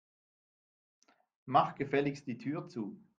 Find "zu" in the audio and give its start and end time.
2.67-2.99